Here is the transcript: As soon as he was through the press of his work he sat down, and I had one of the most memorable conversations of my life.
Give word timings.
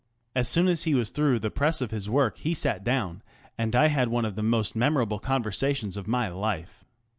As 0.35 0.49
soon 0.49 0.67
as 0.67 0.81
he 0.85 0.95
was 0.95 1.11
through 1.11 1.37
the 1.37 1.51
press 1.51 1.79
of 1.79 1.91
his 1.91 2.09
work 2.09 2.39
he 2.39 2.55
sat 2.55 2.83
down, 2.83 3.21
and 3.55 3.75
I 3.75 3.85
had 3.89 4.07
one 4.07 4.25
of 4.25 4.35
the 4.35 4.41
most 4.41 4.75
memorable 4.75 5.19
conversations 5.19 5.95
of 5.95 6.07
my 6.07 6.27
life. 6.27 6.83